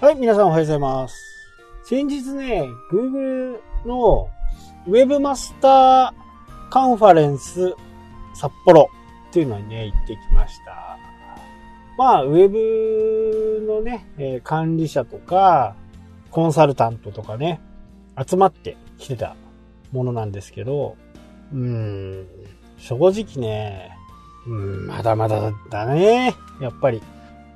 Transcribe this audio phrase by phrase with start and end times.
[0.00, 1.14] はい、皆さんおはようございます。
[1.84, 4.30] 先日ね、Google の
[4.88, 7.74] Web マスターカンファレンス
[8.32, 8.88] 札幌
[9.28, 10.96] っていうのにね、行ってきました。
[11.98, 15.76] まあ、ウェブのね、え管理者とか、
[16.30, 17.60] コンサルタントとかね、
[18.26, 19.36] 集まってきてた
[19.92, 20.96] ものなんですけど、
[21.52, 22.26] うーん、
[22.78, 23.94] 正直ね、
[24.46, 27.02] うん、まだまだだね、やっぱり。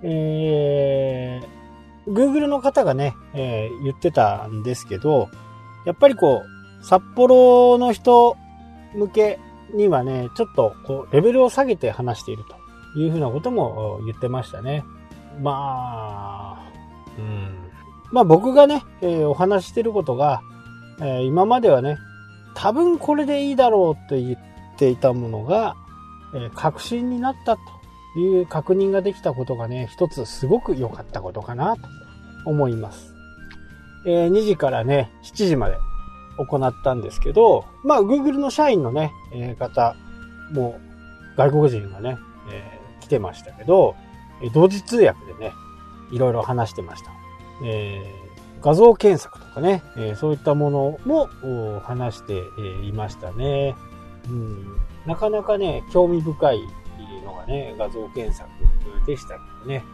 [0.02, 1.63] えー、
[2.08, 5.28] Google の方がね、えー言ってたんですけど、
[5.84, 8.36] やっぱりこう、札幌の人
[8.94, 9.38] 向け
[9.74, 12.44] にはね、ちょっとこう、レベルを下げて話している
[12.94, 14.84] というふうなことも言ってましたね。
[15.40, 16.72] まあ、
[17.18, 17.70] うん。
[18.12, 20.42] まあ僕がね、えーお話ししてることが、
[21.00, 21.96] えー今まではね、
[22.54, 24.38] 多分これでいいだろうと言っ
[24.76, 25.74] ていたものが、
[26.34, 27.62] えー確信になったと
[28.20, 31.82] いう確認ができたことがね、一つすごく良かったことかなと
[32.46, 33.14] 思います。
[34.06, 35.76] えー2時からね、7時まで
[36.38, 39.96] 行ったんですけど、まあ Google の社員のね、えー方
[40.52, 40.78] も
[41.36, 42.18] 外国人がね、
[42.52, 43.96] えー来てましたけど、
[44.52, 45.52] 同時通訳でね、
[46.10, 47.10] いろいろ話してました。
[47.64, 48.24] えー
[48.62, 53.74] 画像検索とかね、えーそういったものも話して、えーいましたね。
[54.28, 54.64] うん、
[55.06, 56.60] なかなかね、興味深い
[57.24, 58.48] のがね、画像検索
[59.06, 59.84] でしたけどね。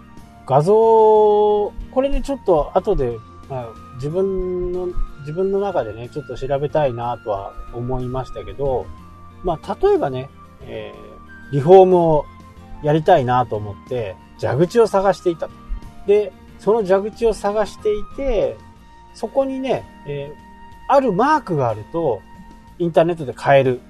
[0.46, 3.16] 画像、これね、ちょっと後で、
[3.48, 4.88] まあ、自分の、
[5.20, 8.86] 自分の中でね、ちょっと調べたいなとは思いましたけど、
[9.42, 10.28] まあ、例えばね、
[10.62, 11.20] えー
[11.52, 12.26] リフォームを
[12.84, 15.52] やりたいなと思って、蛇口を探していたと。
[16.06, 18.56] で、その蛇口を探していて、
[19.14, 20.50] そこにね、えー
[20.92, 22.20] あるマークがあると、
[22.80, 23.80] インターネットで買える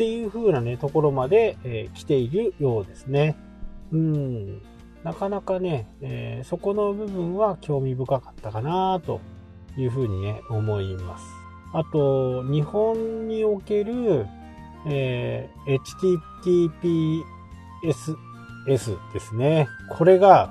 [0.00, 3.36] っていう風なね、ところまで、えー来ているようですね。
[3.92, 4.62] うん。
[5.04, 9.20] なかなかね、えーそこの部分は興味深かったかなと
[9.76, 11.24] いう風にね、思います。
[11.74, 14.26] あと、日本における、
[14.86, 15.78] えー
[18.64, 19.68] HTTPS ですね。
[19.90, 20.50] これが、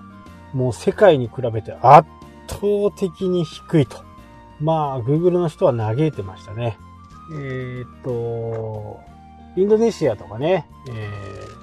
[0.54, 2.08] もう世界に比べて圧
[2.48, 2.62] 倒
[2.96, 3.98] 的に低いと。
[4.62, 6.78] まあ、Google の人は嘆いてましたね。
[7.34, 9.09] えーっと、
[9.56, 11.60] インドネシアとかね、えー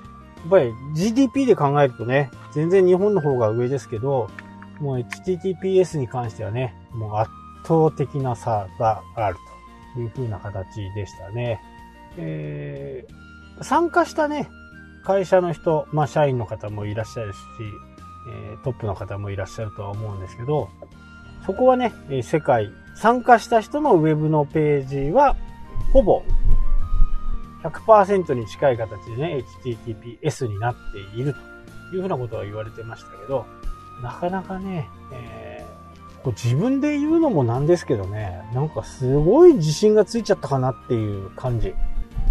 [0.47, 4.31] やっぱり GDP で考えるとね、全然日本の方が上ですけど、
[4.79, 7.31] もう HTTPS に関してはね、もう圧
[7.65, 9.37] 倒的な差がある
[9.95, 11.61] という風な形でしたね。
[12.17, 13.27] えー
[13.63, 14.49] 参加したね、
[15.03, 17.39] 会社の人、まあ社員の方もいらっしゃるし、
[18.53, 20.69] えートップの方もいらっしゃるとは思うんですけど、
[21.45, 25.35] そこはね、えー世界、参加した人のウェブのページは、
[25.93, 26.23] ほぼ
[27.71, 31.35] 100%に近い形でね、HTTPS になっている
[31.91, 33.47] というふうなことは言われてましたけど、
[34.03, 35.77] なかなかね、えー
[36.23, 41.73] こう自分で言うのもなんですけどね、なんかすごい自信がついちゃったかなっていう感じ。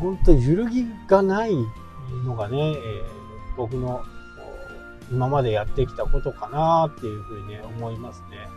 [0.02, 1.56] ほんと揺るぎがない
[2.26, 2.76] のがね、えー
[3.56, 4.04] 僕の
[5.10, 8.50] 今までやってきたことかなっていうふうにね、思いますね。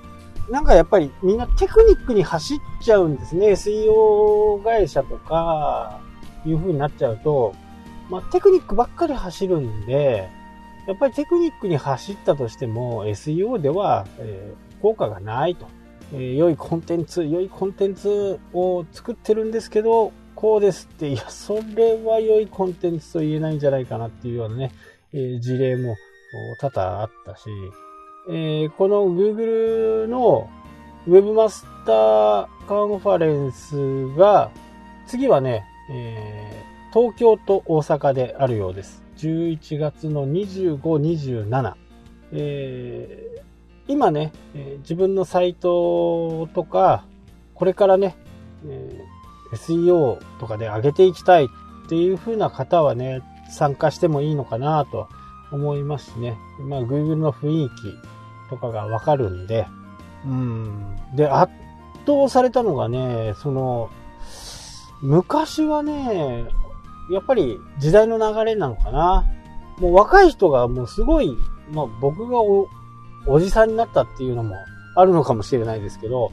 [0.50, 3.48] なんかやっぱりみんなテクニックに走っちゃうんですね。
[3.52, 6.00] SEO 会社とか、
[6.46, 7.54] いう風になっちゃうと、
[8.10, 10.28] まあテクニックばっかり走るんで、
[10.86, 15.66] やっぱりテクニックに走ったとしても SEO では、えー効果がないと。
[16.12, 24.72] えー良いコンテンツ、良いコンテンツを作ってるんですけど、こうですって、いや、それは良いコンテンツと言えないんじゃないかなっていうようなね、
[25.12, 25.96] えー事例も
[26.60, 27.50] 多々あったし、
[28.30, 30.48] えーこの Google の
[31.08, 34.50] Webmaster カンファレンスが、
[35.06, 39.02] 次はね、えー東京と大阪であるようです。
[39.18, 41.74] 11月の25、27。
[42.32, 43.38] えー
[43.88, 47.04] 今ね、えー自分のサイトとか、
[47.54, 48.16] これからね、
[48.66, 55.08] えー SEO とかで上げていきたいっていう風な方はね、参加してもいいのかなと
[55.50, 56.36] 思いますしね。
[56.60, 59.66] まあ Google の雰囲気とかがわかるんで、
[60.24, 60.96] うん。
[61.14, 61.52] で、圧
[62.06, 63.90] 倒されたのがね、その、
[65.00, 66.46] 昔はね、
[67.10, 69.24] やっぱり時代の流れなのかな。
[69.78, 71.36] もう若い人がもうすごい、
[71.70, 72.68] まあ僕がお
[73.26, 74.56] おじさんになったっていうのも
[74.96, 76.32] あるのかもしれないですけど、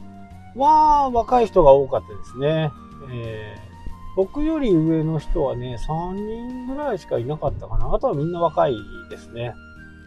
[0.56, 2.72] まあ若い人が多かったですね。
[3.10, 3.66] えー
[4.16, 7.94] 僕より上の人はね、3人ぐらいしかいなかったかな。
[7.94, 8.74] あとはみんな若い
[9.10, 9.54] ですね。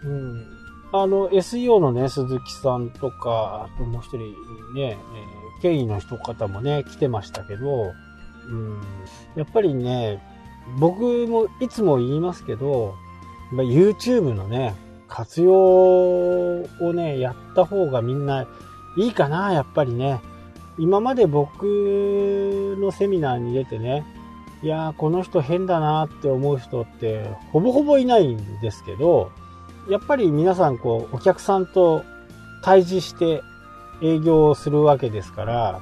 [0.03, 0.47] うん。
[0.91, 4.17] あの、SEO のね、鈴木さんとか、あともう一人
[4.73, 7.93] ね、えー、経緯の人方もね、来てましたけど、
[8.49, 8.81] うん。
[9.35, 10.21] やっぱりね、
[10.79, 12.95] 僕もいつも言いますけど、
[13.51, 14.75] YouTube のね、
[15.07, 18.47] 活用をね、やった方がみんな
[18.97, 20.21] いいかな、やっぱりね。
[20.77, 24.05] 今まで僕のセミナーに出てね、
[24.61, 29.31] いやー、この人変だなって思う人ってほぼほぼいないんですけど、
[29.89, 32.03] やっぱり皆さんこう、お客さんと
[32.63, 33.41] 対峙して
[34.01, 35.81] 営業をするわけですから、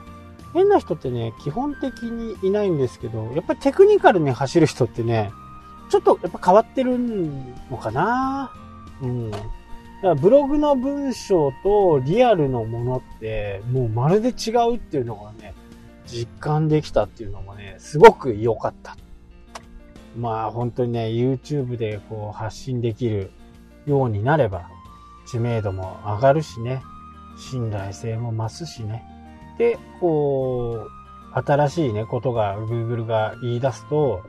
[0.57, 5.31] 変な人ってね、基本的にいないんですけど、やっぱりテクニカルに走る人ってね、
[5.91, 6.97] ちょっとやっぱ変わってる
[7.69, 8.51] のかな
[9.03, 9.29] うん。
[9.29, 9.45] だか
[10.01, 15.53] らブログの文章とリアルのものって、もうまるで違うっていうのがね、
[16.07, 18.97] 実感できたっていうのもね、すごく良かった。
[20.17, 23.29] まあ本当にね、YouTube でこう発信できる
[23.85, 24.67] ようになれば、
[25.27, 26.81] 知名度も上がるしね、
[27.37, 29.16] 信頼性も増すしね。
[29.57, 30.91] で、こう、
[31.33, 34.23] 新しいね、ことが Google が言い出すと、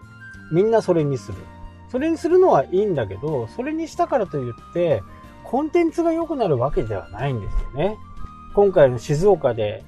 [0.53, 1.39] みんなそれにする。
[1.91, 5.03] それにするのはいいんだけど、それにしたからといって、
[5.45, 7.97] コンテンツが良くなるわけではないんですよね。
[8.55, 9.85] 今回の静岡で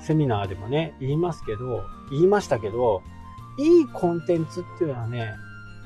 [0.00, 3.02] セミナーでもね、言いますけど、言いましたけど、
[3.58, 5.34] いいコンテンツっていうのはね、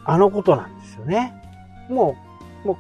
[0.05, 1.34] あのことなんですよね。
[1.90, 2.17] も
[2.64, 2.76] う、もう、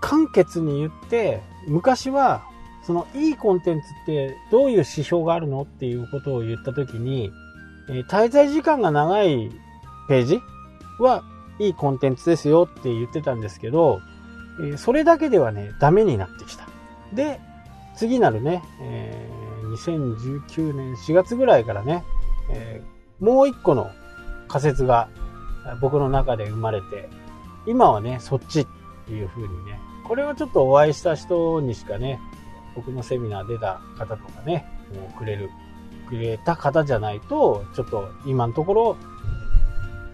[0.00, 2.42] 簡潔に言って、昔は、
[2.86, 7.32] そのいいコンテンツってどういう指標があるのっていうことを言ったときに、
[7.88, 9.50] えー、滞在時間が長い
[10.08, 10.40] ページ
[10.98, 11.22] は
[11.58, 14.00] いいコンテンツですよって言ってたんですけど、
[14.60, 16.66] えー、それだけではね、ダメになってきた。
[17.12, 17.40] で、
[17.96, 22.02] 次なるね、えー、2019年4月ぐらいからね、
[22.50, 23.90] えー、もう一個の
[24.48, 25.08] 仮説が
[25.80, 27.08] 僕の中で生まれて、
[27.66, 28.66] 今はね、そっちっ
[29.06, 32.18] ていう風にね、これはちょっとお会いした人にしかね、
[32.74, 35.50] 僕のセミナー出た方とかね、もうくれる、
[36.08, 38.96] くれた方じゃないと、ちょっと今のところ、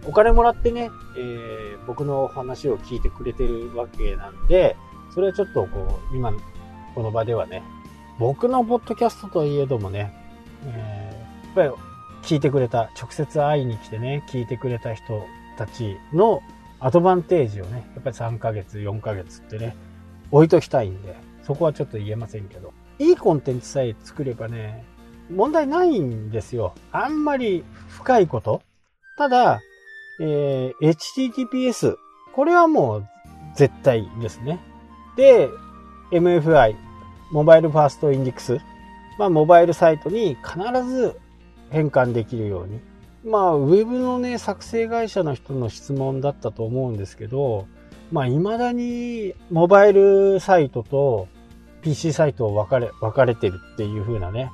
[0.05, 4.75] お金もらってね、えー、僕の話を聞いてくれてるわけなんで、
[5.13, 6.31] それはちょっとこう、今、
[6.95, 7.63] この場ではね、
[8.17, 10.13] 僕のポッドキャストといえどもね、
[10.65, 11.83] えー、やっぱり
[12.23, 15.25] 聞いてくれた、直接会いに来てね、聞いてくれた人
[15.57, 16.41] たちの
[16.79, 19.75] アドバンテージをね、やっぱり3ヶ月、4ヶ月ってね、
[20.31, 21.15] 置いときたいんで、
[21.49, 24.85] そこはちょっと言えませんけど、いいコンテンツさえ作ればね、
[25.31, 26.75] 問題ないんですよ。
[26.91, 28.61] あんまり深いこと。
[29.17, 29.59] ただ、
[30.21, 31.95] えー、HTTPS。
[32.35, 33.07] これはもう
[33.55, 34.59] 絶対ですね。
[35.17, 35.49] で、
[36.11, 36.75] MFI、
[37.31, 38.59] モバイルファーストインデックス。
[39.17, 41.19] まあ、モバイルサイトに必ず
[41.71, 42.79] 変換できるように。
[43.25, 47.65] まあ、ウェブのね、作成会社の人の質問だったと思うんですけど、
[48.11, 51.27] まあ、未だにモバイルサイトと
[51.81, 54.51] PC サイトを分かれ、分かれてるっていう風なね、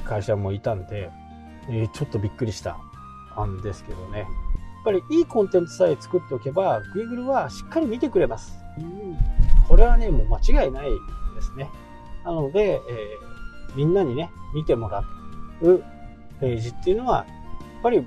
[0.00, 1.10] えー、会社もいたんで、
[1.68, 2.76] えー、ちょっとびっくりした
[3.42, 4.20] んですけどね。
[4.20, 4.28] やっ
[4.84, 8.54] ぱりいいコンテンツさえ作っておけば、Google はしっかり見てくれます。
[8.78, 9.16] うん、
[9.66, 11.70] これはね、もう間違いないですね。
[12.24, 15.02] なので、えー、みんなにね、見てもら
[15.62, 15.82] う
[16.40, 18.02] ページっていうのは、やっぱりし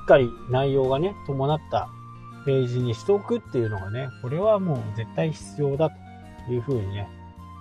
[0.00, 1.88] っかり内容がね、伴った
[2.44, 5.90] ページにしておくっていうのがね、これはもう絶対必要だ
[6.46, 7.08] というふうにね、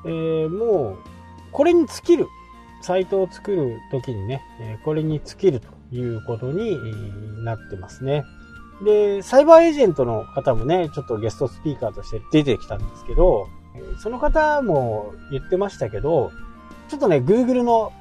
[0.06, 0.98] えー、もう、
[1.52, 2.28] これに尽きる、
[2.82, 4.42] サイトを作るときにね、
[4.84, 6.78] これに尽きるということに
[7.44, 8.24] なってますね。
[8.84, 13.48] で、サイバーエージェントの方もね、ちょっとゲストスピーカーとして出てきたんですけど、
[14.00, 16.32] その方も言ってましたけど、
[16.90, 17.94] ちょっとね、Google の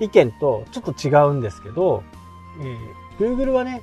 [0.00, 2.02] 意見とちょっと違うんですけど、
[2.60, 3.82] えー、Google はね、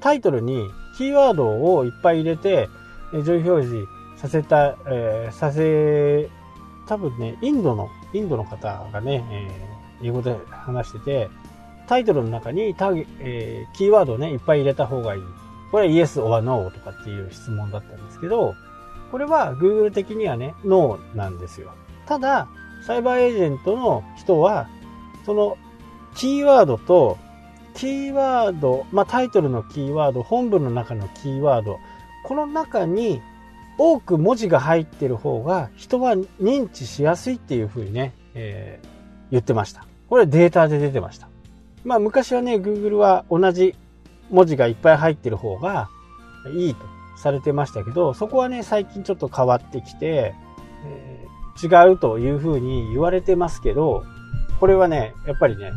[0.00, 0.68] タイトルに
[0.98, 2.68] キーワードをいっぱい入れて、
[3.12, 6.28] 上位表示させた、えー、させ、
[6.86, 11.30] 多分ね、インドの、インドの方がね、えー、英語で話してて、
[11.86, 15.22] タイトルの中にターえー、キーワードをね、いっぱい入れた方がいい。
[15.70, 18.54] これは Yes or No とかっていう質問だったんですけど、
[19.10, 21.72] これは Google 的にはね、No なんですよ。
[22.06, 22.48] ただ、
[22.86, 24.68] サイバーエージェントの人は、
[25.24, 25.56] その
[26.14, 27.18] キーワードと、
[27.74, 31.78] キーワード、まあ、タイトルのキーワード、本文の中のキーワード、
[32.22, 33.20] この中に
[33.78, 38.86] 多く文字が入ってる方が人は認知しやすいっていうふうにね、えー、
[39.30, 39.86] 言ってました。
[40.08, 41.28] これデータで出てました。
[41.84, 43.74] まあ昔はね、Google は同じ
[44.30, 45.88] 文字がいっぱい入ってる方が
[46.54, 46.84] いいと
[47.16, 50.34] されてましたけど、そこはね、最近ちょっと変わってきて、
[50.84, 54.04] えー、違うというふうに言われてますけど、
[54.60, 55.72] これはね、やっぱりね、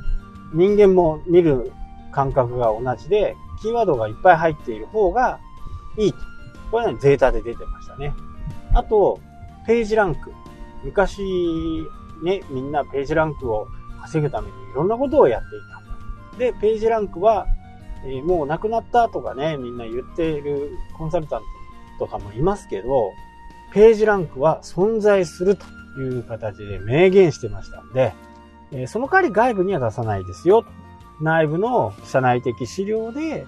[0.53, 1.71] 人間も見る
[2.11, 5.39] 感覚が同じで、キーワードがいっぱい入っている方が
[5.97, 6.19] いいと。
[6.71, 8.13] これはね、データで出てましたね。
[8.73, 9.19] あと、
[9.65, 10.33] ページランク。
[10.83, 11.21] 昔、
[12.23, 13.67] ね、みんなページランクを
[14.01, 15.77] 稼ぐためにいろんなことをやっていた。
[16.37, 17.47] で、ページランクは、
[18.05, 21.41] えー、もうなくなったとかね、みんな言っているコンサルタン
[21.99, 23.11] トとかもいますけど、
[23.73, 25.65] ページランクは存在すると
[25.99, 28.13] いう形で明言してましたんで、
[28.71, 30.65] えー、その代わり外部には出さないですよ。
[31.19, 33.45] 内部の社内的資料で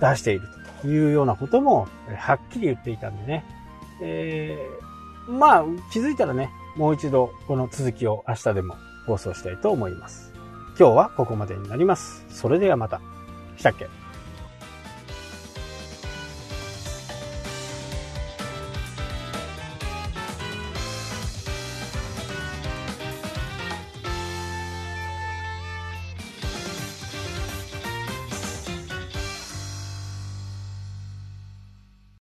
[0.00, 3.44] 出しているというようなこともはっきり言っていたんでね。
[4.00, 8.76] えー、まあ気づいたらね、もう一度この続きを明日でも
[9.06, 10.32] 放送したいと思います。
[10.78, 12.24] 今日はここまでになります。
[12.28, 13.00] それではまた。
[13.56, 14.03] したっけ？